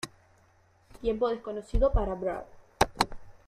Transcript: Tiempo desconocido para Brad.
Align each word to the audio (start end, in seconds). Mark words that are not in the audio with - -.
Tiempo 0.99 1.29
desconocido 1.29 1.91
para 1.91 2.15
Brad. 2.15 2.45